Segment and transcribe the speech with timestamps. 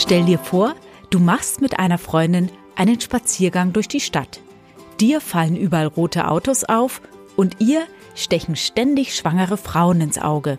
[0.00, 0.76] Stell dir vor,
[1.10, 4.40] du machst mit einer Freundin einen Spaziergang durch die Stadt.
[5.00, 7.02] Dir fallen überall rote Autos auf
[7.36, 7.82] und ihr
[8.14, 10.58] stechen ständig schwangere Frauen ins Auge.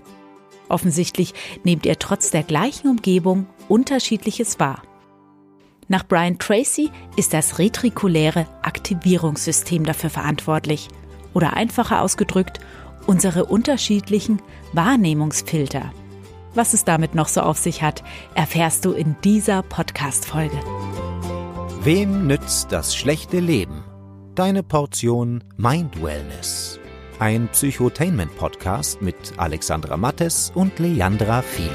[0.67, 1.33] Offensichtlich
[1.63, 4.84] nehmt ihr trotz der gleichen Umgebung unterschiedliches wahr.
[5.88, 10.90] Nach Brian Tracy ist das retrikuläre Aktivierungssystem dafür verantwortlich.
[11.34, 12.60] Oder einfacher ausgedrückt,
[13.08, 14.42] unsere unterschiedlichen
[14.74, 15.94] Wahrnehmungsfilter.
[16.55, 18.04] Was es damit noch so auf sich hat,
[18.34, 20.57] erfährst du in dieser Podcast-Folge.
[21.83, 23.83] Wem nützt das schlechte Leben?
[24.33, 26.79] Deine Portion Mind Wellness.
[27.19, 31.69] Ein Psychotainment-Podcast mit Alexandra Mattes und Leandra Fili.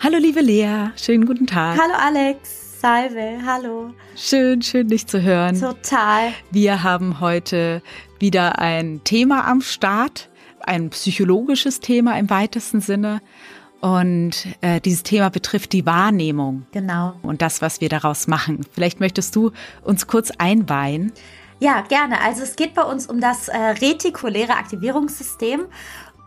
[0.00, 1.78] Hallo liebe Lea, schönen guten Tag.
[1.78, 3.90] Hallo Alex, Salve, hallo.
[4.16, 5.60] Schön, schön dich zu hören.
[5.60, 6.32] Total.
[6.50, 7.82] Wir haben heute
[8.20, 10.27] wieder ein Thema am Start,
[10.68, 13.20] ein psychologisches Thema im weitesten Sinne.
[13.80, 16.66] Und äh, dieses Thema betrifft die Wahrnehmung.
[16.72, 17.14] Genau.
[17.22, 18.66] Und das, was wir daraus machen.
[18.72, 19.52] Vielleicht möchtest du
[19.82, 21.12] uns kurz einweihen.
[21.60, 22.20] Ja, gerne.
[22.20, 25.66] Also es geht bei uns um das äh, retikuläre Aktivierungssystem,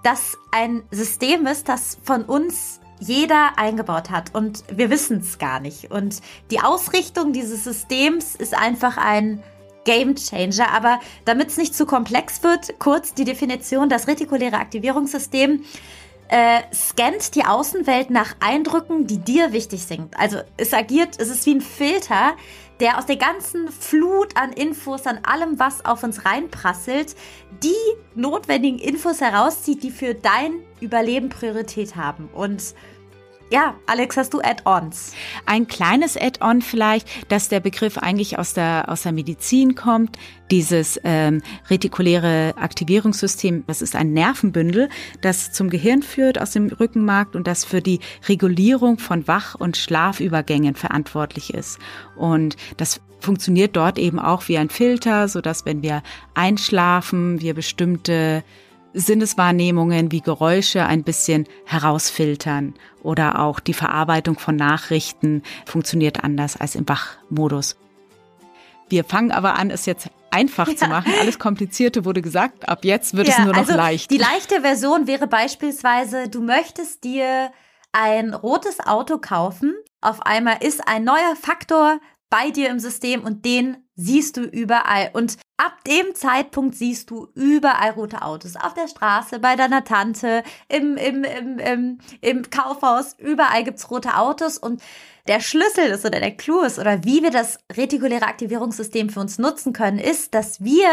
[0.04, 5.60] das ein System ist, das von uns jeder eingebaut hat und wir wissen es gar
[5.60, 5.90] nicht.
[5.90, 9.42] Und die Ausrichtung dieses Systems ist einfach ein
[9.84, 10.72] Game Changer.
[10.72, 15.64] Aber damit es nicht zu komplex wird, kurz die Definition, das retikuläre Aktivierungssystem
[16.32, 20.18] äh, scannt die Außenwelt nach Eindrücken, die dir wichtig sind.
[20.18, 22.38] Also es agiert, es ist wie ein Filter,
[22.80, 27.16] der aus der ganzen Flut an Infos, an allem, was auf uns reinprasselt,
[27.62, 27.76] die
[28.16, 32.30] notwendigen Infos herauszieht, die für dein Überleben Priorität haben.
[32.34, 32.74] Und
[33.52, 35.14] ja, Alex, hast du Add-ons?
[35.46, 40.18] Ein kleines Add-on vielleicht, dass der Begriff eigentlich aus der, aus der Medizin kommt.
[40.50, 44.88] Dieses ähm, retikuläre Aktivierungssystem, das ist ein Nervenbündel,
[45.22, 48.00] das zum Gehirn führt aus dem Rückenmark und das für die
[48.30, 51.78] Regulierung von Wach- und Schlafübergängen verantwortlich ist.
[52.16, 56.04] Und das funktioniert dort eben auch wie ein Filter, so dass wenn wir
[56.34, 58.44] einschlafen, wir bestimmte
[58.94, 66.76] Sinneswahrnehmungen wie Geräusche ein bisschen herausfiltern oder auch die Verarbeitung von Nachrichten funktioniert anders als
[66.76, 67.78] im Wachmodus.
[68.90, 70.76] Wir fangen aber an, es jetzt einfach ja.
[70.76, 71.14] zu machen.
[71.20, 72.68] Alles Komplizierte wurde gesagt.
[72.68, 74.12] Ab jetzt wird ja, es nur noch also leicht.
[74.12, 77.52] Die leichte Version wäre beispielsweise, du möchtest dir
[77.94, 79.76] ein rotes Auto kaufen.
[80.02, 85.10] Auf einmal ist ein neuer Faktor bei dir im System und den siehst du überall.
[85.14, 88.56] Und ab dem Zeitpunkt siehst du überall rote Autos.
[88.56, 94.18] Auf der Straße, bei deiner Tante, im, im, im, im, im Kaufhaus, überall gibt's rote
[94.18, 94.58] Autos.
[94.58, 94.82] Und
[95.28, 99.38] der Schlüssel ist oder der Clou ist oder wie wir das retikuläre Aktivierungssystem für uns
[99.38, 100.90] nutzen können, ist, dass wir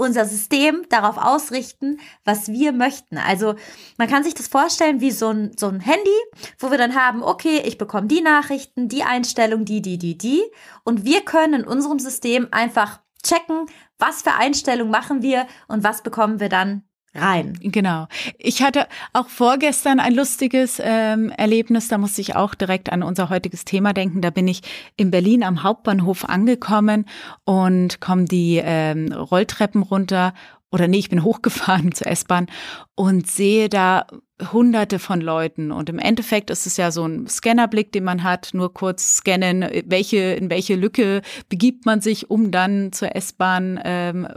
[0.00, 3.18] unser System darauf ausrichten, was wir möchten.
[3.18, 3.54] Also
[3.98, 6.10] man kann sich das vorstellen wie so ein, so ein Handy,
[6.58, 10.42] wo wir dann haben, okay, ich bekomme die Nachrichten, die Einstellung, die, die, die, die.
[10.84, 13.66] Und wir können in unserem System einfach checken,
[13.98, 16.82] was für Einstellungen machen wir und was bekommen wir dann
[17.14, 17.58] rein.
[17.60, 18.06] Genau.
[18.38, 23.30] Ich hatte auch vorgestern ein lustiges ähm, Erlebnis, da musste ich auch direkt an unser
[23.30, 24.20] heutiges Thema denken.
[24.20, 24.62] Da bin ich
[24.96, 27.06] in Berlin am Hauptbahnhof angekommen
[27.44, 30.34] und komme die ähm, Rolltreppen runter
[30.72, 32.46] oder nee, ich bin hochgefahren zur S-Bahn
[32.94, 34.06] und sehe da
[34.52, 35.70] hunderte von Leuten.
[35.70, 39.68] Und im Endeffekt ist es ja so ein Scannerblick, den man hat, nur kurz scannen,
[39.84, 44.28] welche, in welche Lücke begibt man sich, um dann zur S-Bahn ähm,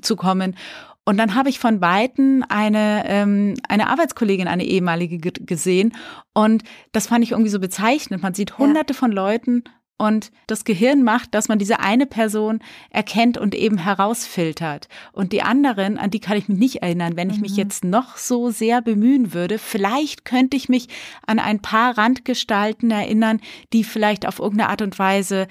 [0.00, 0.56] zu kommen.
[1.04, 5.94] Und dann habe ich von Weitem eine, ähm, eine Arbeitskollegin, eine ehemalige gesehen.
[6.32, 8.22] Und das fand ich irgendwie so bezeichnend.
[8.22, 8.98] Man sieht hunderte ja.
[8.98, 9.64] von Leuten
[10.02, 12.58] und das Gehirn macht, dass man diese eine Person
[12.90, 14.88] erkennt und eben herausfiltert.
[15.12, 17.42] Und die anderen, an die kann ich mich nicht erinnern, wenn ich mhm.
[17.42, 19.60] mich jetzt noch so sehr bemühen würde.
[19.60, 20.88] Vielleicht könnte ich mich
[21.24, 23.38] an ein paar Randgestalten erinnern,
[23.72, 25.46] die vielleicht auf irgendeine Art und Weise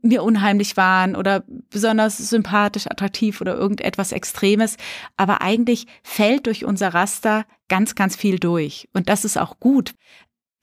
[0.00, 4.78] mir unheimlich waren oder besonders sympathisch, attraktiv oder irgendetwas Extremes.
[5.16, 8.88] Aber eigentlich fällt durch unser Raster ganz, ganz viel durch.
[8.94, 9.94] Und das ist auch gut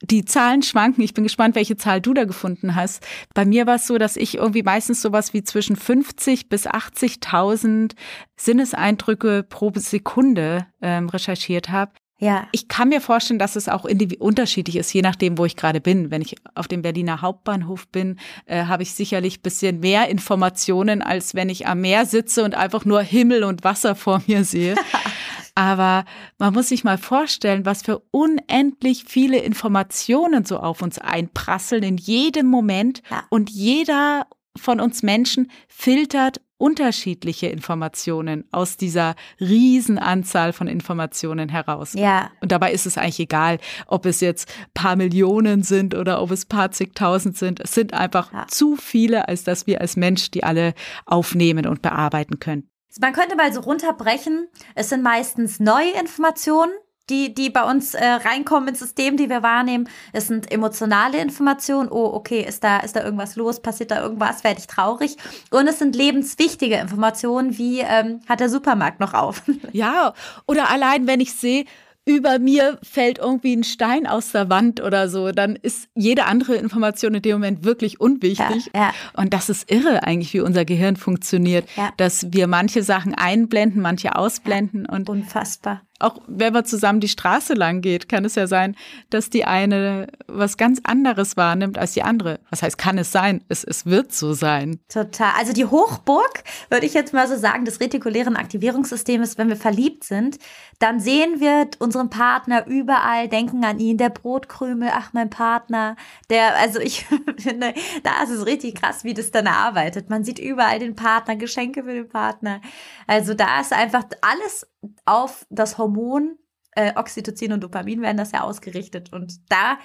[0.01, 1.03] die Zahlen schwanken.
[1.03, 3.05] Ich bin gespannt, welche Zahl du da gefunden hast.
[3.33, 7.93] Bei mir war es so, dass ich irgendwie meistens sowas wie zwischen 50 bis 80.000
[8.37, 11.91] Sinneseindrücke pro Sekunde ähm, recherchiert habe.
[12.19, 12.47] Ja.
[12.51, 13.87] Ich kann mir vorstellen, dass es auch
[14.19, 16.11] unterschiedlich ist, je nachdem, wo ich gerade bin.
[16.11, 21.33] Wenn ich auf dem Berliner Hauptbahnhof bin, äh, habe ich sicherlich bisschen mehr Informationen, als
[21.33, 24.75] wenn ich am Meer sitze und einfach nur Himmel und Wasser vor mir sehe.
[25.55, 26.05] Aber
[26.37, 31.97] man muss sich mal vorstellen, was für unendlich viele Informationen so auf uns einprasseln in
[31.97, 33.01] jedem Moment.
[33.09, 33.23] Ja.
[33.29, 41.93] Und jeder von uns Menschen filtert unterschiedliche Informationen aus dieser Riesenanzahl von Informationen heraus.
[41.93, 42.29] Ja.
[42.41, 43.57] Und dabei ist es eigentlich egal,
[43.87, 47.61] ob es jetzt paar Millionen sind oder ob es paar zigtausend sind.
[47.61, 48.45] Es sind einfach ja.
[48.47, 50.73] zu viele, als dass wir als Mensch die alle
[51.05, 52.69] aufnehmen und bearbeiten können.
[52.99, 54.47] Man könnte mal so runterbrechen.
[54.75, 56.71] Es sind meistens neue Informationen,
[57.09, 59.89] die, die bei uns äh, reinkommen ins System, die wir wahrnehmen.
[60.13, 61.89] Es sind emotionale Informationen.
[61.89, 63.61] Oh, okay, ist da, ist da irgendwas los?
[63.61, 64.43] Passiert da irgendwas?
[64.43, 65.17] Werde ich traurig?
[65.51, 69.43] Und es sind lebenswichtige Informationen, wie ähm, hat der Supermarkt noch auf?
[69.71, 70.13] Ja,
[70.47, 71.65] oder allein, wenn ich sehe,
[72.05, 76.55] über mir fällt irgendwie ein Stein aus der Wand oder so, dann ist jede andere
[76.55, 78.71] Information in dem Moment wirklich unwichtig.
[78.73, 78.93] Ja, ja.
[79.13, 81.91] Und das ist irre eigentlich, wie unser Gehirn funktioniert, ja.
[81.97, 87.53] dass wir manche Sachen einblenden, manche ausblenden und unfassbar auch wenn man zusammen die Straße
[87.53, 88.75] lang geht, kann es ja sein,
[89.09, 92.39] dass die eine was ganz anderes wahrnimmt als die andere.
[92.49, 93.43] Was heißt, kann es sein?
[93.49, 94.79] Es, es wird so sein.
[94.87, 95.33] Total.
[95.37, 100.05] Also die Hochburg, würde ich jetzt mal so sagen, des retikulären Aktivierungssystems, wenn wir verliebt
[100.05, 100.39] sind,
[100.79, 105.97] dann sehen wir unseren Partner überall, denken an ihn, der Brotkrümel, ach, mein Partner,
[106.29, 107.05] der, also ich
[107.37, 107.73] finde,
[108.03, 110.09] da ist es richtig krass, wie das dann arbeitet.
[110.09, 112.61] Man sieht überall den Partner, Geschenke für den Partner.
[113.07, 114.65] Also da ist einfach alles
[115.05, 116.37] auf das Hormon
[116.71, 119.11] äh, Oxytocin und Dopamin werden das ja ausgerichtet.
[119.11, 119.77] Und da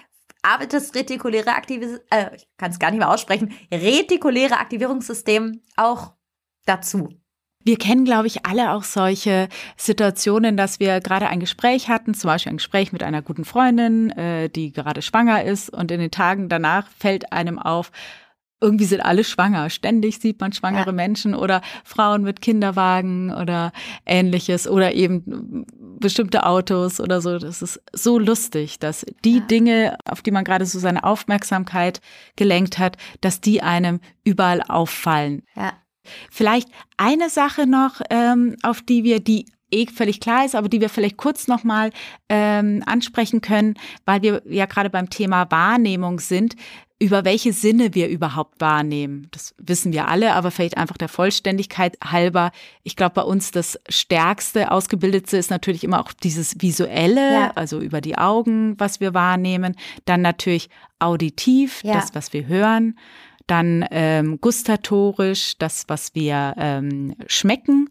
[0.43, 6.13] arbeitet das retikuläre Aktivis äh, ich kann es gar nicht mehr aussprechen, retikuläre Aktivierungssystem auch
[6.67, 7.09] dazu.
[7.67, 9.49] Wir kennen, glaube ich, alle auch solche
[9.79, 14.11] Situationen, dass wir gerade ein Gespräch hatten, zum Beispiel ein Gespräch mit einer guten Freundin,
[14.11, 17.91] äh, die gerade schwanger ist und in den Tagen danach fällt einem auf,
[18.65, 19.69] irgendwie sind alle schwanger.
[19.71, 20.93] Ständig sieht man schwangere ja.
[20.93, 23.73] Menschen oder Frauen mit Kinderwagen oder
[24.07, 25.67] ähnliches oder eben
[26.01, 27.39] bestimmte Autos oder so.
[27.39, 29.45] Das ist so lustig, dass die ja.
[29.45, 32.01] Dinge, auf die man gerade so seine Aufmerksamkeit
[32.37, 35.43] gelenkt hat, dass die einem überall auffallen.
[35.55, 35.75] Ja.
[36.31, 40.81] Vielleicht eine Sache noch, ähm, auf die wir, die eh völlig klar ist, aber die
[40.81, 41.91] wir vielleicht kurz nochmal
[42.29, 43.75] ähm, ansprechen können,
[44.05, 46.57] weil wir ja gerade beim Thema Wahrnehmung sind
[47.01, 49.29] über welche Sinne wir überhaupt wahrnehmen.
[49.33, 52.53] Das wissen wir alle, aber vielleicht einfach der Vollständigkeit halber.
[52.83, 57.53] Ich glaube, bei uns das stärkste, ausgebildete ist natürlich immer auch dieses visuelle, ja.
[57.57, 59.75] also über die Augen, was wir wahrnehmen.
[60.05, 61.95] Dann natürlich auditiv, ja.
[61.95, 62.99] das, was wir hören.
[63.47, 67.91] Dann ähm, gustatorisch, das, was wir ähm, schmecken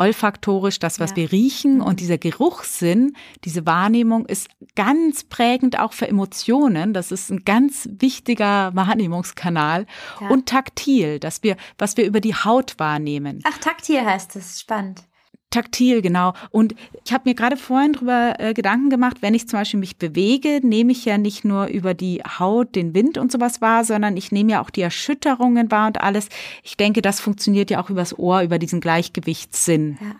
[0.00, 1.16] olfaktorisch das, was ja.
[1.16, 1.80] wir riechen.
[1.80, 1.96] Und mhm.
[1.96, 3.14] dieser Geruchssinn,
[3.44, 6.94] diese Wahrnehmung ist ganz prägend auch für Emotionen.
[6.94, 9.86] Das ist ein ganz wichtiger Wahrnehmungskanal.
[10.20, 10.28] Ja.
[10.28, 13.40] Und taktil, dass wir, was wir über die Haut wahrnehmen.
[13.44, 14.60] Ach, taktil heißt es.
[14.60, 15.04] Spannend.
[15.50, 16.32] Taktil, genau.
[16.50, 16.74] Und
[17.04, 20.60] ich habe mir gerade vorhin drüber äh, Gedanken gemacht, wenn ich zum Beispiel mich bewege,
[20.62, 24.30] nehme ich ja nicht nur über die Haut den Wind und sowas wahr, sondern ich
[24.30, 26.28] nehme ja auch die Erschütterungen wahr und alles.
[26.62, 29.98] Ich denke, das funktioniert ja auch übers Ohr, über diesen Gleichgewichtssinn.
[30.00, 30.16] Ja.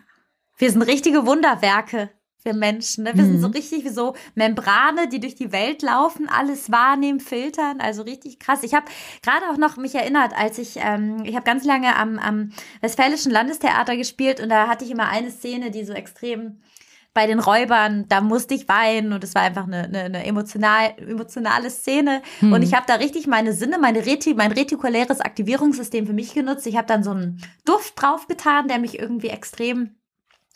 [0.59, 2.11] Wir sind richtige Wunderwerke
[2.45, 3.05] wir Menschen.
[3.05, 3.13] Ne?
[3.15, 3.33] Wir mhm.
[3.33, 3.55] sind so mhm.
[3.55, 7.81] richtig wie so Membrane, die durch die Welt laufen, alles wahrnehmen, filtern.
[7.81, 8.63] Also richtig krass.
[8.63, 8.87] Ich habe
[9.23, 13.33] gerade auch noch mich erinnert, als ich, ähm, ich habe ganz lange am, am Westfälischen
[13.33, 16.61] Landestheater gespielt und da hatte ich immer eine Szene, die so extrem
[17.13, 20.95] bei den Räubern, da musste ich weinen und es war einfach eine, eine, eine emotional,
[20.97, 22.23] emotionale Szene.
[22.41, 22.53] Mhm.
[22.53, 26.67] Und ich habe da richtig meine Sinne, meine Reti, mein retikuläres Aktivierungssystem für mich genutzt.
[26.67, 29.97] Ich habe dann so einen Duft draufgetan, der mich irgendwie extrem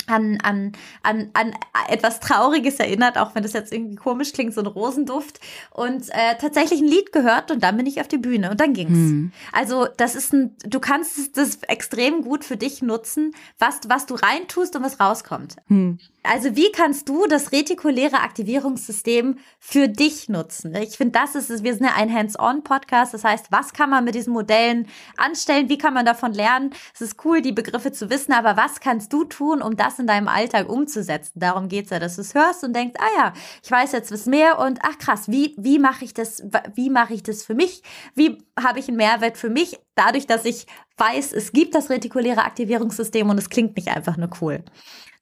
[0.06, 0.72] an, an,
[1.02, 1.52] an, an
[1.88, 5.40] etwas Trauriges erinnert, auch wenn das jetzt irgendwie komisch klingt, so ein Rosenduft.
[5.70, 8.72] Und äh, tatsächlich ein Lied gehört und dann bin ich auf die Bühne und dann
[8.72, 8.90] ging's.
[8.90, 9.32] Mhm.
[9.52, 14.14] Also das ist ein, du kannst das extrem gut für dich nutzen, was, was du
[14.14, 15.56] reintust und was rauskommt.
[15.68, 15.98] Mhm.
[16.26, 20.74] Also wie kannst du das retikuläre Aktivierungssystem für dich nutzen?
[20.74, 21.62] Ich finde, das ist es.
[21.62, 23.12] Wir sind ja ein Hands-on-Podcast.
[23.12, 25.68] Das heißt, was kann man mit diesen Modellen anstellen?
[25.68, 26.70] Wie kann man davon lernen?
[26.94, 30.06] Es ist cool, die Begriffe zu wissen, aber was kannst du tun, um das in
[30.06, 31.40] deinem Alltag umzusetzen?
[31.40, 33.32] Darum geht's ja, dass du es hörst und denkst, ah ja,
[33.62, 36.42] ich weiß jetzt was mehr und ach krass, wie, wie mache ich das,
[36.74, 37.82] wie mache ich das für mich?
[38.14, 39.78] Wie habe ich einen Mehrwert für mich?
[39.94, 44.30] Dadurch, dass ich weiß, es gibt das retikuläre Aktivierungssystem und es klingt nicht einfach nur
[44.40, 44.64] cool.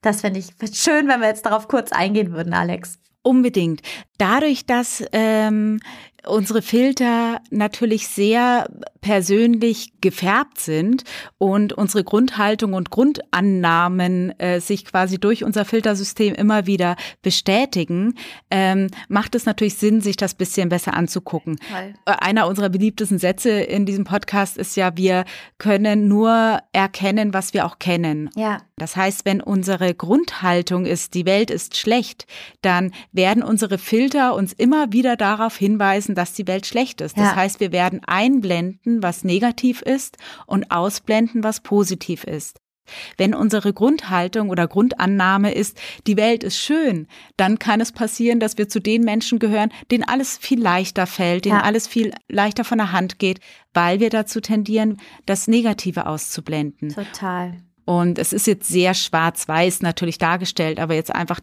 [0.01, 2.99] Das finde ich schön, wenn wir jetzt darauf kurz eingehen würden, Alex.
[3.23, 3.81] Unbedingt.
[4.17, 5.79] Dadurch, dass ähm,
[6.27, 8.69] unsere Filter natürlich sehr
[9.01, 11.03] persönlich gefärbt sind
[11.37, 18.15] und unsere Grundhaltung und Grundannahmen äh, sich quasi durch unser Filtersystem immer wieder bestätigen,
[18.49, 21.57] ähm, macht es natürlich Sinn, sich das bisschen besser anzugucken.
[21.69, 21.93] Toll.
[22.05, 25.25] Äh, einer unserer beliebtesten Sätze in diesem Podcast ist ja, wir
[25.57, 28.29] können nur erkennen, was wir auch kennen.
[28.35, 28.59] Ja.
[28.77, 32.25] Das heißt, wenn unsere Grundhaltung ist, die Welt ist schlecht,
[32.61, 37.17] dann werden unsere Filter Filter uns immer wieder darauf hinweisen, dass die Welt schlecht ist.
[37.17, 37.35] Das ja.
[37.35, 42.59] heißt, wir werden einblenden, was negativ ist und ausblenden, was positiv ist.
[43.17, 48.57] Wenn unsere Grundhaltung oder Grundannahme ist, die Welt ist schön, dann kann es passieren, dass
[48.57, 51.63] wir zu den Menschen gehören, denen alles viel leichter fällt, denen ja.
[51.63, 53.39] alles viel leichter von der Hand geht,
[53.73, 56.89] weil wir dazu tendieren, das Negative auszublenden.
[56.89, 57.53] Total.
[57.85, 61.39] Und es ist jetzt sehr schwarz-weiß natürlich dargestellt, aber jetzt einfach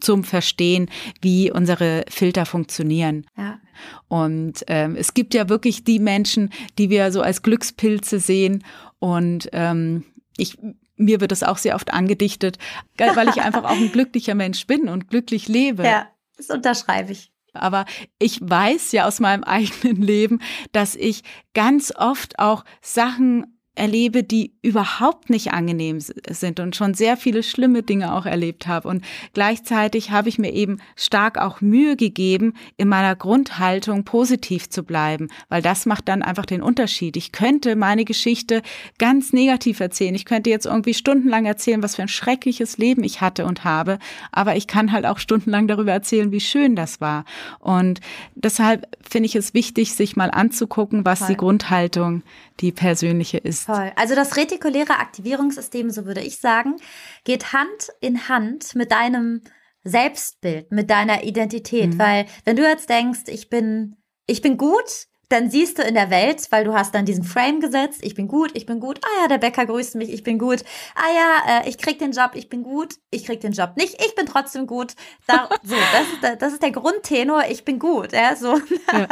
[0.00, 0.90] zum Verstehen,
[1.20, 3.26] wie unsere Filter funktionieren.
[3.36, 3.60] Ja.
[4.08, 8.64] Und ähm, es gibt ja wirklich die Menschen, die wir so als Glückspilze sehen.
[8.98, 10.04] Und ähm,
[10.36, 10.58] ich
[10.96, 12.58] mir wird das auch sehr oft angedichtet,
[12.98, 15.84] weil ich einfach auch ein glücklicher Mensch bin und glücklich lebe.
[15.84, 17.32] Ja, das unterschreibe ich.
[17.52, 17.84] Aber
[18.18, 20.40] ich weiß ja aus meinem eigenen Leben,
[20.72, 21.22] dass ich
[21.54, 27.82] ganz oft auch Sachen erlebe, die überhaupt nicht angenehm sind und schon sehr viele schlimme
[27.82, 28.88] Dinge auch erlebt habe.
[28.88, 34.82] Und gleichzeitig habe ich mir eben stark auch Mühe gegeben, in meiner Grundhaltung positiv zu
[34.82, 37.16] bleiben, weil das macht dann einfach den Unterschied.
[37.16, 38.62] Ich könnte meine Geschichte
[38.98, 40.14] ganz negativ erzählen.
[40.14, 43.98] Ich könnte jetzt irgendwie stundenlang erzählen, was für ein schreckliches Leben ich hatte und habe,
[44.32, 47.24] aber ich kann halt auch stundenlang darüber erzählen, wie schön das war.
[47.60, 48.00] Und
[48.34, 51.28] deshalb finde ich es wichtig, sich mal anzugucken, was Voll.
[51.28, 52.22] die Grundhaltung
[52.60, 53.59] die persönliche ist.
[53.66, 53.92] Toll.
[53.96, 56.76] Also das retikuläre Aktivierungssystem, so würde ich sagen,
[57.24, 59.42] geht Hand in Hand mit deinem
[59.84, 61.94] Selbstbild, mit deiner Identität.
[61.94, 61.98] Mhm.
[61.98, 66.10] Weil wenn du jetzt denkst, ich bin, ich bin gut, dann siehst du in der
[66.10, 69.22] Welt, weil du hast dann diesen Frame gesetzt, ich bin gut, ich bin gut, ah
[69.22, 70.64] ja, der Bäcker grüßt mich, ich bin gut,
[70.96, 74.02] ah ja, äh, ich krieg den Job, ich bin gut, ich krieg den Job nicht,
[74.04, 74.94] ich bin trotzdem gut.
[75.28, 78.60] Da, so, das ist, der, das ist der Grundtenor, ich bin gut, ja, so.
[78.92, 79.06] Ja.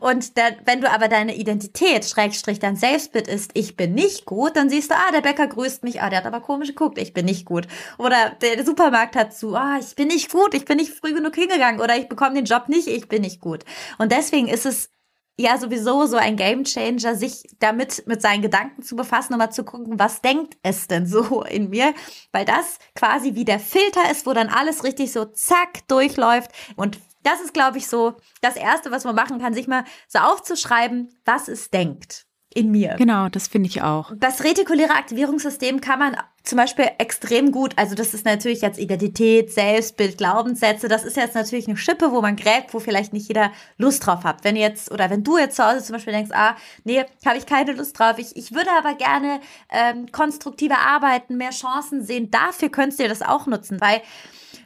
[0.00, 4.56] Und der, wenn du aber deine Identität, Schrägstrich, dein Selbstbild ist, ich bin nicht gut,
[4.56, 7.12] dann siehst du, ah, der Bäcker grüßt mich, ah, der hat aber komisch geguckt, ich
[7.12, 7.68] bin nicht gut.
[7.98, 11.36] Oder der Supermarkt hat zu, ah, ich bin nicht gut, ich bin nicht früh genug
[11.36, 13.64] hingegangen oder ich bekomme den Job nicht, ich bin nicht gut.
[13.98, 14.90] Und deswegen ist es
[15.38, 19.64] ja sowieso so ein Gamechanger, sich damit mit seinen Gedanken zu befassen und mal zu
[19.64, 21.94] gucken, was denkt es denn so in mir,
[22.32, 26.50] weil das quasi wie der Filter ist, wo dann alles richtig so zack durchläuft.
[26.76, 30.18] Und das ist, glaube ich, so das Erste, was man machen kann, sich mal so
[30.20, 32.94] aufzuschreiben, was es denkt in mir.
[32.96, 34.12] Genau, das finde ich auch.
[34.16, 39.50] Das retikuläre Aktivierungssystem kann man zum Beispiel extrem gut, also das ist natürlich jetzt Identität,
[39.50, 43.50] Selbstbild, Glaubenssätze, das ist jetzt natürlich eine Schippe, wo man gräbt, wo vielleicht nicht jeder
[43.78, 44.44] Lust drauf hat.
[44.44, 47.46] Wenn jetzt, oder wenn du jetzt zu Hause zum Beispiel denkst, ah, nee, habe ich
[47.46, 52.68] keine Lust drauf, ich, ich würde aber gerne ähm, konstruktiver arbeiten, mehr Chancen sehen, dafür
[52.68, 54.02] könntest du dir das auch nutzen, weil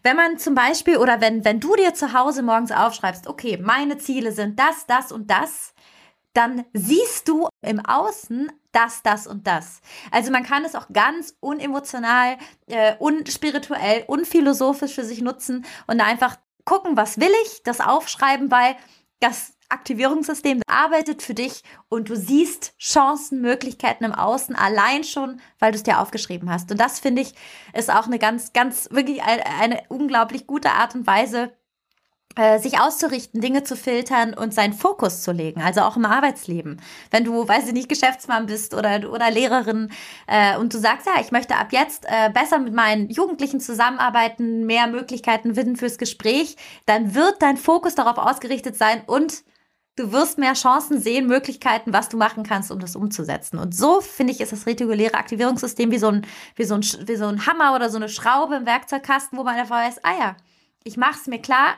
[0.02, 3.98] wenn man zum Beispiel oder wenn, wenn du dir zu Hause morgens aufschreibst, okay, meine
[3.98, 5.74] Ziele sind das, das und das,
[6.34, 9.80] dann siehst du im Außen das, das und das.
[10.10, 16.36] Also man kann es auch ganz unemotional, äh, unspirituell, unphilosophisch für sich nutzen und einfach
[16.64, 18.76] gucken, was will ich, das aufschreiben, weil
[19.20, 25.72] das Aktivierungssystem arbeitet für dich und du siehst Chancen, Möglichkeiten im Außen allein schon, weil
[25.72, 26.70] du es dir aufgeschrieben hast.
[26.70, 27.34] Und das finde ich
[27.74, 31.52] ist auch eine ganz, ganz, wirklich eine, unglaublich gute Art und Weise,
[32.58, 36.80] sich auszurichten, Dinge zu filtern und seinen Fokus zu legen, also auch im Arbeitsleben.
[37.10, 39.90] Wenn du, weiß ich nicht, Geschäftsmann bist oder, oder Lehrerin
[40.26, 44.66] äh, und du sagst, ja, ich möchte ab jetzt äh, besser mit meinen Jugendlichen zusammenarbeiten,
[44.66, 49.42] mehr Möglichkeiten finden fürs Gespräch, dann wird dein Fokus darauf ausgerichtet sein und
[49.96, 53.58] du wirst mehr Chancen sehen, Möglichkeiten, was du machen kannst, um das umzusetzen.
[53.58, 57.16] Und so, finde ich, ist das retikuläre Aktivierungssystem wie so, ein, wie, so ein, wie
[57.16, 60.36] so ein Hammer oder so eine Schraube im Werkzeugkasten, wo man einfach weiß, ah ja,
[60.84, 61.74] ich mache es mir klar,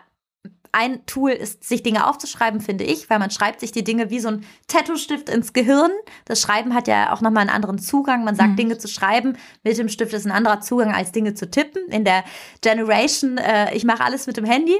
[0.72, 4.20] ein Tool ist, sich Dinge aufzuschreiben, finde ich, weil man schreibt sich die Dinge wie
[4.20, 5.90] so ein Tattoo-Stift ins Gehirn.
[6.24, 8.24] Das Schreiben hat ja auch nochmal einen anderen Zugang.
[8.24, 8.56] Man sagt, mhm.
[8.56, 11.86] Dinge zu schreiben mit dem Stift ist ein anderer Zugang als Dinge zu tippen.
[11.88, 12.24] In der
[12.60, 14.76] Generation, äh, ich mache alles mit dem Handy.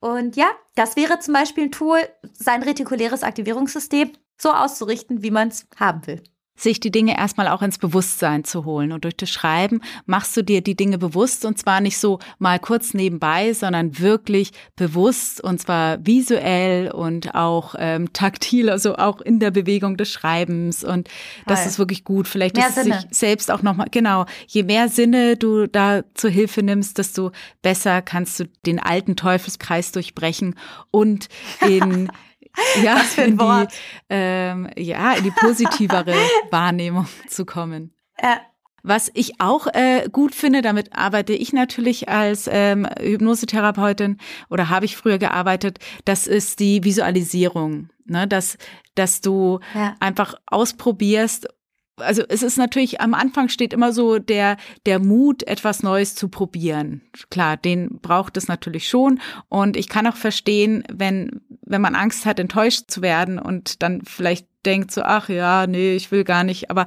[0.00, 2.00] Und ja, das wäre zum Beispiel ein Tool,
[2.32, 6.22] sein retikuläres Aktivierungssystem so auszurichten, wie man es haben will
[6.62, 8.92] sich die Dinge erstmal auch ins Bewusstsein zu holen.
[8.92, 12.58] Und durch das Schreiben machst du dir die Dinge bewusst und zwar nicht so mal
[12.58, 19.38] kurz nebenbei, sondern wirklich bewusst und zwar visuell und auch ähm, taktil, also auch in
[19.40, 20.84] der Bewegung des Schreibens.
[20.84, 21.08] Und
[21.46, 22.28] das ist wirklich gut.
[22.28, 26.30] Vielleicht mehr ist es sich selbst auch nochmal, genau, je mehr Sinne du da zur
[26.30, 30.56] Hilfe nimmst, desto besser kannst du den alten Teufelskreis durchbrechen
[30.90, 31.28] und
[31.66, 32.10] in
[32.82, 33.72] ja, Was für ein in Wort.
[33.72, 33.76] Die,
[34.10, 36.14] ähm, ja, in die positivere
[36.50, 37.92] Wahrnehmung zu kommen.
[38.20, 38.40] Ja.
[38.82, 44.16] Was ich auch äh, gut finde, damit arbeite ich natürlich als ähm, Hypnosetherapeutin
[44.48, 47.90] oder habe ich früher gearbeitet, das ist die Visualisierung.
[48.06, 48.26] Ne?
[48.26, 48.56] Dass,
[48.94, 49.96] dass du ja.
[50.00, 51.48] einfach ausprobierst
[52.00, 56.28] also es ist natürlich, am Anfang steht immer so der, der Mut, etwas Neues zu
[56.28, 57.02] probieren.
[57.30, 59.20] Klar, den braucht es natürlich schon.
[59.48, 64.02] Und ich kann auch verstehen, wenn, wenn man Angst hat, enttäuscht zu werden und dann
[64.04, 66.70] vielleicht denkt so, ach ja, nee, ich will gar nicht.
[66.70, 66.84] Aber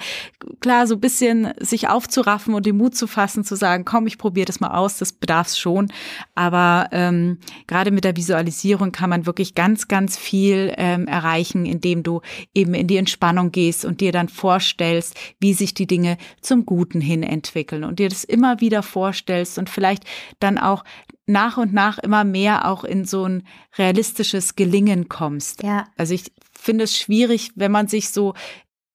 [0.59, 4.17] klar, so ein bisschen sich aufzuraffen und den Mut zu fassen, zu sagen, komm, ich
[4.17, 5.91] probiere das mal aus, das bedarf es schon.
[6.35, 12.03] Aber ähm, gerade mit der Visualisierung kann man wirklich ganz, ganz viel ähm, erreichen, indem
[12.03, 12.21] du
[12.53, 17.01] eben in die Entspannung gehst und dir dann vorstellst, wie sich die Dinge zum Guten
[17.01, 20.03] hin entwickeln und dir das immer wieder vorstellst und vielleicht
[20.39, 20.83] dann auch
[21.25, 23.43] nach und nach immer mehr auch in so ein
[23.77, 25.63] realistisches Gelingen kommst.
[25.63, 25.87] Ja.
[25.95, 26.31] Also ich
[26.63, 28.33] finde es schwierig, wenn man sich so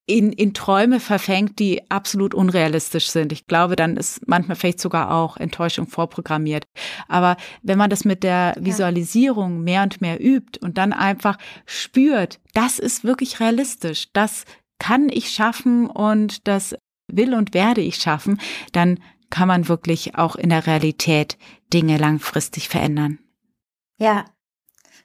[0.07, 3.31] in, in Träume verfängt, die absolut unrealistisch sind.
[3.31, 6.65] Ich glaube, dann ist manchmal vielleicht sogar auch Enttäuschung vorprogrammiert.
[7.09, 12.41] Aber wenn man das mit der Visualisierung mehr und mehr übt und dann einfach spürt,
[12.55, 14.47] das ist wirklich realistisch, das
[14.79, 16.75] kann ich schaffen und das
[17.13, 18.41] will und werde ich schaffen,
[18.73, 21.37] dann kann man wirklich auch in der Realität
[21.73, 23.19] Dinge langfristig verändern.
[23.99, 24.25] Ja,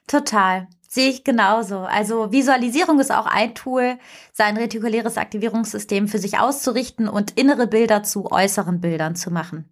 [0.06, 0.68] total.
[0.94, 1.80] Sehe ich genauso.
[1.80, 3.98] Also Visualisierung ist auch ein Tool,
[4.32, 9.68] sein retikuläres Aktivierungssystem für sich auszurichten und innere Bilder zu äußeren Bildern zu machen.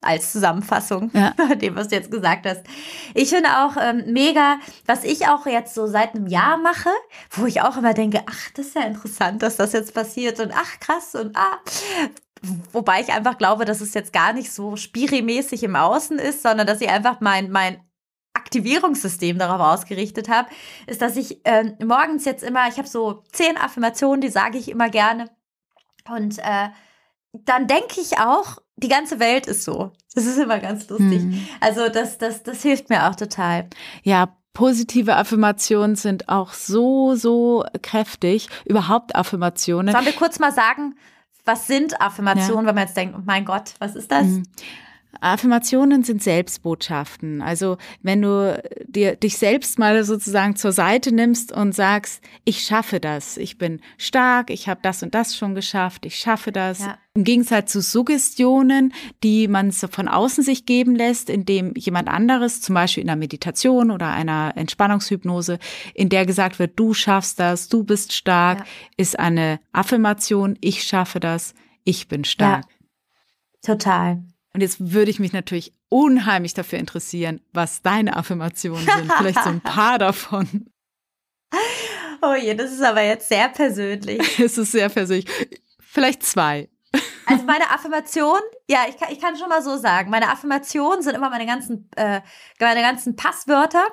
[0.00, 1.30] Als Zusammenfassung ja.
[1.54, 2.62] dem, was du jetzt gesagt hast.
[3.14, 6.90] Ich finde auch ähm, mega, was ich auch jetzt so seit einem Jahr mache,
[7.30, 10.50] wo ich auch immer denke, ach, das ist ja interessant, dass das jetzt passiert und
[10.52, 11.58] ach, krass und ah,
[12.72, 16.66] Wobei ich einfach glaube, dass es jetzt gar nicht so spirimäßig im Außen ist, sondern
[16.66, 17.80] dass ich einfach mein, mein
[18.46, 20.48] Aktivierungssystem darauf ausgerichtet habe,
[20.86, 24.70] ist, dass ich äh, morgens jetzt immer, ich habe so zehn Affirmationen, die sage ich
[24.70, 25.28] immer gerne.
[26.08, 26.68] Und äh,
[27.32, 29.92] dann denke ich auch, die ganze Welt ist so.
[30.14, 31.22] Das ist immer ganz lustig.
[31.22, 31.46] Hm.
[31.60, 33.68] Also das, das, das hilft mir auch total.
[34.02, 38.48] Ja, positive Affirmationen sind auch so, so kräftig.
[38.64, 39.92] Überhaupt Affirmationen.
[39.92, 40.94] Sollen wir kurz mal sagen,
[41.44, 42.68] was sind Affirmationen, ja.
[42.68, 44.26] wenn man jetzt denkt, oh mein Gott, was ist das?
[45.20, 47.42] Affirmationen sind Selbstbotschaften.
[47.42, 53.00] Also wenn du dir dich selbst mal sozusagen zur Seite nimmst und sagst, ich schaffe
[53.00, 56.80] das, ich bin stark, ich habe das und das schon geschafft, ich schaffe das.
[56.80, 56.98] Ja.
[57.14, 58.92] Im Gegensatz zu Suggestionen,
[59.22, 63.90] die man von außen sich geben lässt, indem jemand anderes, zum Beispiel in einer Meditation
[63.90, 65.58] oder einer Entspannungshypnose,
[65.94, 68.64] in der gesagt wird, du schaffst das, du bist stark, ja.
[68.98, 72.64] ist eine Affirmation, ich schaffe das, ich bin stark.
[72.68, 72.76] Ja.
[73.74, 74.22] Total.
[74.56, 79.12] Und jetzt würde ich mich natürlich unheimlich dafür interessieren, was deine Affirmationen sind.
[79.12, 80.70] Vielleicht so ein paar davon.
[82.22, 84.18] Oh je, das ist aber jetzt sehr persönlich.
[84.40, 85.26] es ist sehr persönlich.
[85.78, 86.70] Vielleicht zwei.
[87.26, 91.16] Also meine Affirmation, ja, ich kann, ich kann schon mal so sagen, meine Affirmationen sind
[91.16, 92.22] immer meine ganzen, äh,
[92.58, 93.86] meine ganzen Passwörter.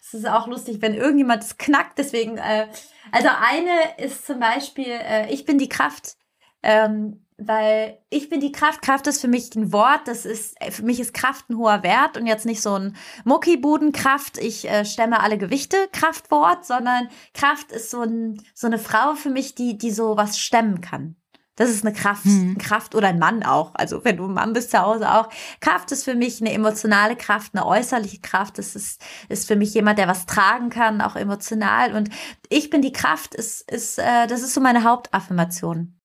[0.00, 1.96] Es ist auch lustig, wenn irgendjemand es knackt.
[1.96, 2.66] Deswegen, äh,
[3.12, 6.16] also eine ist zum Beispiel, äh, ich bin die Kraft.
[6.64, 8.82] Ähm, weil ich bin die Kraft.
[8.82, 12.16] Kraft ist für mich ein Wort, das ist, für mich ist Kraft ein hoher Wert
[12.16, 17.90] und jetzt nicht so ein Muckibudenkraft, ich äh, stemme alle Gewichte Kraftwort, sondern Kraft ist
[17.90, 21.14] so, ein, so eine Frau für mich, die, die so was stemmen kann.
[21.54, 22.56] Das ist eine Kraft, mhm.
[22.58, 23.74] Kraft oder ein Mann auch.
[23.74, 25.28] Also wenn du ein Mann bist zu Hause auch.
[25.60, 28.58] Kraft ist für mich eine emotionale Kraft, eine äußerliche Kraft.
[28.58, 31.96] Das ist, ist für mich jemand, der was tragen kann, auch emotional.
[31.96, 32.10] Und
[32.48, 35.98] ich bin die Kraft, ist, ist, äh, das ist so meine Hauptaffirmation.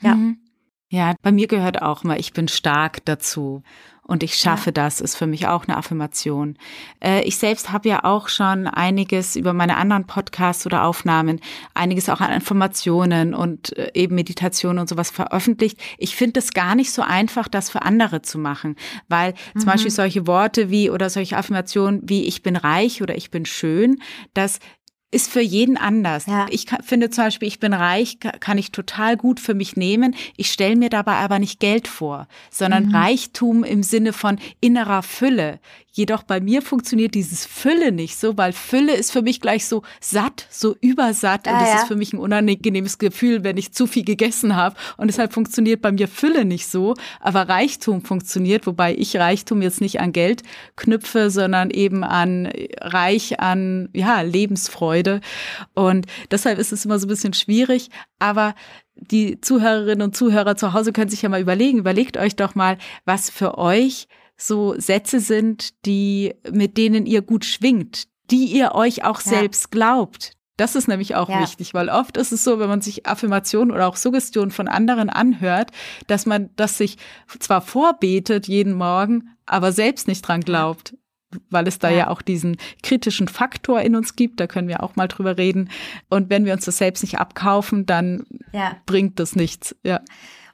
[0.00, 0.14] Ja.
[0.14, 0.43] Mhm.
[0.90, 3.62] Ja, bei mir gehört auch mal, ich bin stark dazu
[4.06, 4.72] und ich schaffe ja.
[4.72, 6.58] das, ist für mich auch eine Affirmation.
[7.02, 11.40] Äh, ich selbst habe ja auch schon einiges über meine anderen Podcasts oder Aufnahmen,
[11.72, 15.80] einiges auch an Informationen und äh, eben Meditation und sowas veröffentlicht.
[15.96, 18.76] Ich finde es gar nicht so einfach, das für andere zu machen,
[19.08, 19.60] weil mhm.
[19.60, 23.46] zum Beispiel solche Worte wie oder solche Affirmationen wie ich bin reich oder ich bin
[23.46, 24.00] schön,
[24.34, 24.60] das
[25.14, 26.26] ist für jeden anders.
[26.26, 26.46] Ja.
[26.50, 30.14] Ich finde zum Beispiel, ich bin reich, kann ich total gut für mich nehmen.
[30.36, 32.94] Ich stelle mir dabei aber nicht Geld vor, sondern mhm.
[32.94, 35.60] Reichtum im Sinne von innerer Fülle.
[35.96, 39.82] Jedoch bei mir funktioniert dieses Fülle nicht so, weil Fülle ist für mich gleich so
[40.00, 41.46] satt, so übersatt.
[41.46, 41.76] Ah, und das ja.
[41.76, 44.74] ist für mich ein unangenehmes Gefühl, wenn ich zu viel gegessen habe.
[44.96, 46.94] Und deshalb funktioniert bei mir Fülle nicht so.
[47.20, 50.42] Aber Reichtum funktioniert, wobei ich Reichtum jetzt nicht an Geld
[50.74, 52.50] knüpfe, sondern eben an
[52.80, 55.03] reich an ja, Lebensfreude.
[55.74, 57.90] Und deshalb ist es immer so ein bisschen schwierig.
[58.18, 58.54] Aber
[58.96, 62.78] die Zuhörerinnen und Zuhörer zu Hause können sich ja mal überlegen, überlegt euch doch mal,
[63.04, 69.04] was für euch so Sätze sind, die, mit denen ihr gut schwingt, die ihr euch
[69.04, 69.30] auch ja.
[69.30, 70.32] selbst glaubt.
[70.56, 71.40] Das ist nämlich auch ja.
[71.40, 75.10] wichtig, weil oft ist es so, wenn man sich Affirmationen oder auch Suggestionen von anderen
[75.10, 75.70] anhört,
[76.06, 76.96] dass man das sich
[77.40, 80.94] zwar vorbetet jeden Morgen, aber selbst nicht dran glaubt.
[81.50, 81.96] Weil es da ja.
[81.96, 84.40] ja auch diesen kritischen Faktor in uns gibt.
[84.40, 85.70] Da können wir auch mal drüber reden.
[86.10, 88.76] Und wenn wir uns das selbst nicht abkaufen, dann ja.
[88.86, 89.74] bringt das nichts.
[89.82, 90.00] Ja.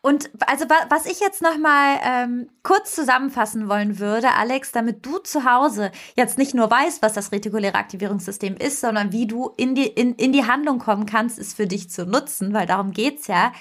[0.03, 5.19] Und also was ich jetzt noch mal ähm, kurz zusammenfassen wollen würde, Alex, damit du
[5.19, 9.75] zu Hause jetzt nicht nur weißt, was das retikuläre Aktivierungssystem ist, sondern wie du in
[9.75, 13.27] die in, in die Handlung kommen kannst, es für dich zu nutzen, weil darum geht's
[13.27, 13.53] ja.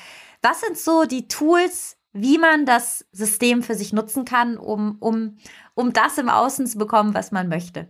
[0.41, 5.37] Was sind so die Tools, wie man das System für sich nutzen kann, um um
[5.75, 7.87] um das im Außen zu bekommen, was man möchte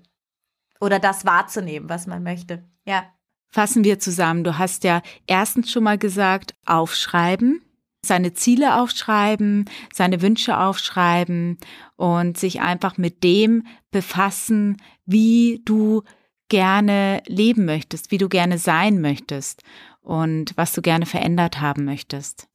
[0.80, 2.64] oder das wahrzunehmen, was man möchte?
[2.86, 3.06] Ja.
[3.52, 4.44] Fassen wir zusammen.
[4.44, 7.62] Du hast ja erstens schon mal gesagt, aufschreiben
[8.02, 11.58] seine Ziele aufschreiben, seine Wünsche aufschreiben
[11.96, 16.04] und sich einfach mit dem befassen, wie du
[16.50, 19.64] gerne leben möchtest, wie du gerne sein möchtest
[20.02, 22.49] und was du gerne verändert haben möchtest.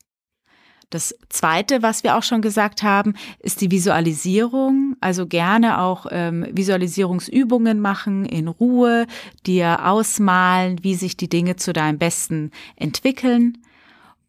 [0.91, 4.97] Das zweite, was wir auch schon gesagt haben, ist die Visualisierung.
[5.01, 9.07] Also gerne auch ähm, Visualisierungsübungen machen in Ruhe,
[9.47, 13.59] dir ausmalen, wie sich die Dinge zu deinem Besten entwickeln.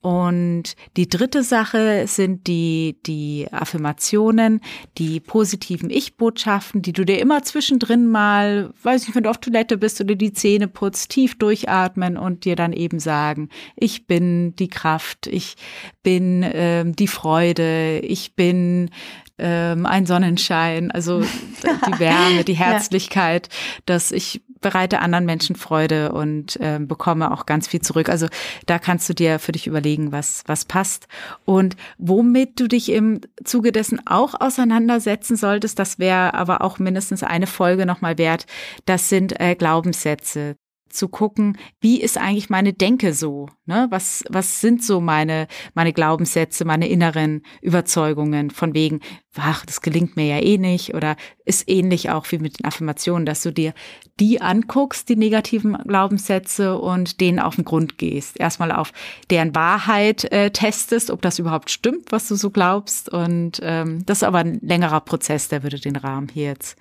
[0.06, 4.62] Und die dritte Sache sind die, die Affirmationen,
[5.00, 9.80] die positiven Ich-Botschaften, die du dir immer zwischendrin mal, weiß nicht, wenn du auf Toilette
[9.80, 14.68] bist oder die Zähne putzt, tief durchatmen und dir dann eben sagen, ich bin die
[14.68, 15.56] Kraft, ich
[16.04, 18.92] bin ähm, die Freude, ich bin
[19.40, 21.22] ähm, ein Sonnenschein, also
[21.88, 23.82] die Wärme, die Herzlichkeit, ja.
[23.88, 28.10] dass ich bereite anderen Menschen Freude und äh, bekomme auch ganz viel zurück.
[28.10, 28.26] Also
[28.66, 31.08] da kannst du dir für dich überlegen, was, was passt.
[31.46, 37.22] Und womit du dich im Zuge dessen auch auseinandersetzen solltest, das wäre aber auch mindestens
[37.22, 38.48] eine Folge nochmal wert,
[38.88, 40.56] das sind äh, Glaubenssätze
[40.96, 43.48] zu gucken, wie ist eigentlich meine Denke so?
[43.66, 43.88] Ne?
[43.90, 49.02] Was, was sind so meine, meine Glaubenssätze, meine inneren Überzeugungen von wegen,
[49.38, 53.26] ach, das gelingt mir ja eh nicht oder ist ähnlich auch wie mit den Affirmationen,
[53.26, 53.74] dass du dir
[54.20, 58.40] die anguckst, die negativen Glaubenssätze und denen auf den Grund gehst.
[58.40, 58.94] Erstmal auf
[59.30, 63.10] deren Wahrheit äh, testest, ob das überhaupt stimmt, was du so glaubst.
[63.10, 66.78] Und ähm, das ist aber ein längerer Prozess, der würde den Rahmen hier jetzt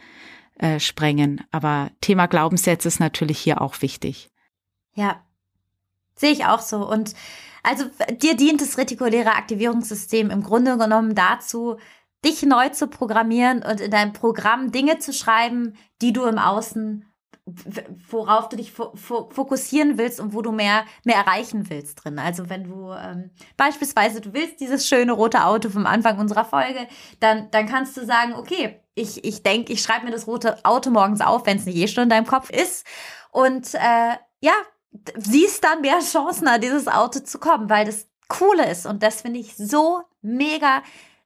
[0.57, 1.43] äh, sprengen.
[1.51, 4.31] Aber Thema Glaubenssätze ist natürlich hier auch wichtig.
[4.95, 5.23] Ja,
[6.15, 6.89] sehe ich auch so.
[6.89, 7.15] Und
[7.63, 7.85] also
[8.21, 11.79] dir dient das retikuläre Aktivierungssystem im Grunde genommen dazu,
[12.25, 17.05] dich neu zu programmieren und in deinem Programm Dinge zu schreiben, die du im Außen
[18.09, 22.19] worauf du dich fokussieren willst und wo du mehr, mehr erreichen willst drin.
[22.19, 26.89] Also wenn du ähm, beispielsweise, du willst dieses schöne rote Auto vom Anfang unserer Folge,
[27.21, 30.91] dann, dann kannst du sagen, okay, ich, ich denke, ich schreibe mir das rote Auto
[30.91, 32.87] morgens auf, wenn es nicht eh schon in deinem Kopf ist.
[33.31, 34.53] Und äh, ja,
[35.17, 38.87] siehst dann mehr Chancen, an dieses Auto zu kommen, weil das Coole ist.
[38.87, 40.83] Und das finde ich so mega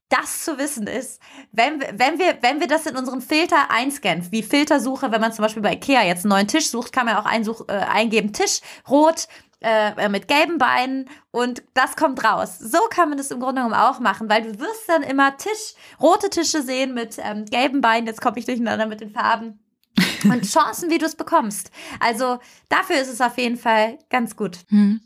[0.09, 1.21] das zu wissen ist,
[1.53, 5.43] wenn, wenn, wir, wenn wir das in unserem Filter einscannen, wie Filtersuche, wenn man zum
[5.43, 8.61] Beispiel bei Ikea jetzt einen neuen Tisch sucht, kann man auch einsuch, äh, eingeben, Tisch
[8.89, 9.29] rot
[9.61, 12.59] äh, mit gelben Beinen und das kommt raus.
[12.59, 15.75] So kann man das im Grunde genommen auch machen, weil du wirst dann immer Tisch,
[16.01, 19.61] rote Tische sehen mit ähm, gelben Beinen, jetzt komme ich durcheinander mit den Farben.
[20.25, 21.73] und Chancen, wie du es bekommst.
[21.99, 24.59] Also dafür ist es auf jeden Fall ganz gut.
[24.69, 25.01] Hm.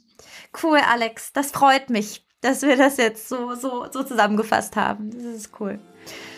[0.62, 1.33] Cool, Alex.
[1.33, 5.11] Das freut mich dass wir das jetzt so, so, so zusammengefasst haben.
[5.11, 5.78] Das ist cool.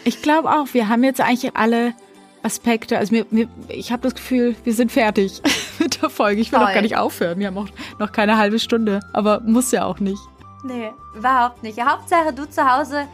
[0.05, 1.95] Ich glaube auch, wir haben jetzt eigentlich alle
[2.43, 2.99] Aspekte.
[2.99, 5.43] Also mir, mir, ich habe das Gefühl, wir sind fertig
[5.79, 6.41] mit der Folge.
[6.41, 6.69] Ich will Voll.
[6.69, 7.39] auch gar nicht aufhören.
[7.39, 10.21] Wir haben auch noch keine halbe Stunde, aber muss ja auch nicht.
[10.63, 11.81] Nee, überhaupt nicht.
[11.81, 13.09] Hauptsache, du zu Hause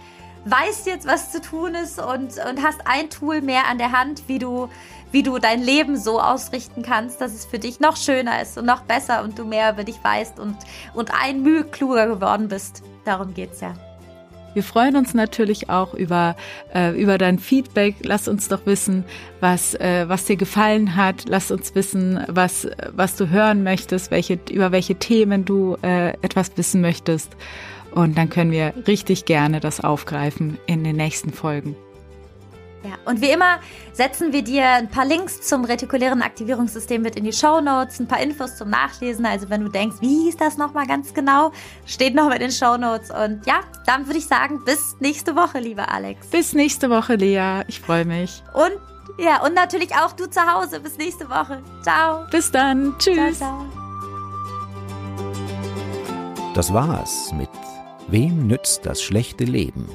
[0.44, 4.24] weißt jetzt, was zu tun ist und, und hast ein Tool mehr an der Hand,
[4.26, 4.68] wie du
[5.12, 8.66] wie du dein Leben so ausrichten kannst, dass es für dich noch schöner ist und
[8.66, 10.56] noch besser und du mehr über dich weißt und,
[10.94, 12.82] und ein Mühe kluger geworden bist.
[13.04, 13.74] Darum geht's ja.
[14.52, 16.34] Wir freuen uns natürlich auch über,
[16.74, 17.96] äh, über dein Feedback.
[18.02, 19.04] Lass uns doch wissen,
[19.38, 21.28] was, äh, was dir gefallen hat.
[21.28, 26.56] Lass uns wissen, was, was du hören möchtest, welche, über welche Themen du äh, etwas
[26.56, 27.36] wissen möchtest.
[27.92, 31.76] Und dann können wir richtig gerne das aufgreifen in den nächsten Folgen.
[32.82, 33.58] Ja, und wie immer
[33.92, 38.08] setzen wir dir ein paar Links zum retikulären Aktivierungssystem mit in die Show Notes, ein
[38.08, 39.26] paar Infos zum Nachlesen.
[39.26, 41.52] Also wenn du denkst, wie hieß das nochmal ganz genau,
[41.84, 43.10] steht noch mit in den Show Notes.
[43.10, 46.26] Und ja, dann würde ich sagen, bis nächste Woche, lieber Alex.
[46.28, 47.62] Bis nächste Woche, Lea.
[47.68, 48.42] Ich freue mich.
[48.54, 48.78] Und
[49.18, 50.80] ja, und natürlich auch du zu Hause.
[50.80, 51.62] Bis nächste Woche.
[51.82, 52.26] Ciao.
[52.30, 52.94] Bis dann.
[52.98, 53.38] Tschüss.
[53.38, 53.66] Ciao, ciao.
[56.54, 57.48] Das war's mit
[58.10, 59.88] Wem nützt das schlechte Leben?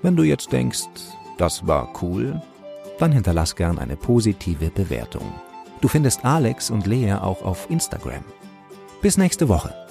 [0.00, 0.88] Wenn du jetzt denkst,
[1.38, 2.40] das war cool,
[2.98, 5.32] dann hinterlass gern eine positive Bewertung.
[5.80, 8.24] Du findest Alex und Lea auch auf Instagram.
[9.00, 9.81] Bis nächste Woche.